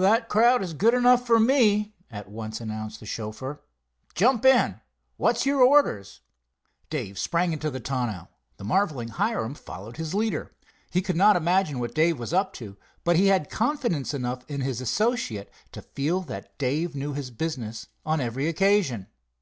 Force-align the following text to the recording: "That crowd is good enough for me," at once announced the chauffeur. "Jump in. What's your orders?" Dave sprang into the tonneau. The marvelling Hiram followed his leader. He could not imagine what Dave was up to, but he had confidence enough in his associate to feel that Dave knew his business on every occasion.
"That 0.00 0.28
crowd 0.28 0.62
is 0.62 0.74
good 0.74 0.92
enough 0.92 1.26
for 1.26 1.40
me," 1.40 1.94
at 2.10 2.28
once 2.28 2.60
announced 2.60 3.00
the 3.00 3.06
chauffeur. 3.06 3.62
"Jump 4.14 4.44
in. 4.44 4.80
What's 5.16 5.46
your 5.46 5.62
orders?" 5.62 6.20
Dave 6.90 7.18
sprang 7.18 7.54
into 7.54 7.70
the 7.70 7.80
tonneau. 7.80 8.28
The 8.58 8.64
marvelling 8.64 9.08
Hiram 9.08 9.54
followed 9.54 9.96
his 9.96 10.12
leader. 10.12 10.52
He 10.90 11.00
could 11.00 11.16
not 11.16 11.36
imagine 11.36 11.78
what 11.78 11.94
Dave 11.94 12.18
was 12.18 12.34
up 12.34 12.52
to, 12.60 12.76
but 13.02 13.16
he 13.16 13.28
had 13.28 13.48
confidence 13.48 14.12
enough 14.12 14.44
in 14.46 14.60
his 14.60 14.82
associate 14.82 15.50
to 15.72 15.80
feel 15.80 16.20
that 16.20 16.58
Dave 16.58 16.94
knew 16.94 17.14
his 17.14 17.30
business 17.30 17.86
on 18.04 18.20
every 18.20 18.46
occasion. 18.46 19.06